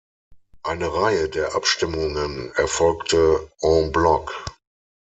Eine 0.63 0.91
Reihe 0.91 1.29
der 1.29 1.53
Abstimmungen 1.53 2.51
erfolgte 2.55 3.47
en 3.61 3.91
bloc. 3.91 4.33